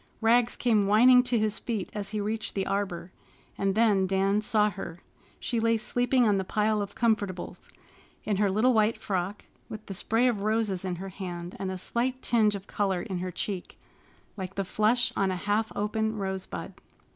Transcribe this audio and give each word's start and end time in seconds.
Rags 0.19 0.55
came 0.55 0.87
whining 0.87 1.21
to 1.25 1.37
his 1.37 1.59
feet 1.59 1.91
as 1.93 2.09
he 2.09 2.19
reached 2.19 2.55
the 2.55 2.65
arbor. 2.65 3.11
And 3.55 3.75
then 3.75 4.07
Dan 4.07 4.41
saw 4.41 4.71
her. 4.71 5.03
She 5.39 5.59
lay 5.59 5.77
sleeping 5.77 6.27
on 6.27 6.37
the 6.37 6.43
pile 6.43 6.81
of 6.81 6.95
comfortables, 6.95 7.69
in 8.23 8.37
her 8.37 8.49
little 8.49 8.73
white 8.73 8.97
frock, 8.97 9.45
with 9.69 9.85
the 9.85 9.93
spray 9.93 10.27
of 10.27 10.41
roses 10.41 10.83
in 10.83 10.95
her 10.95 11.09
hand 11.09 11.55
and 11.59 11.69
a 11.69 11.77
slight 11.77 12.19
tinge 12.23 12.55
of 12.55 12.65
color 12.65 13.03
in 13.03 13.19
her 13.19 13.29
cheek, 13.29 13.77
like 14.37 14.55
the 14.55 14.65
flush 14.65 15.13
on 15.15 15.29
a 15.29 15.35
half 15.35 15.71
open 15.75 16.15
rosebud. 16.17 16.73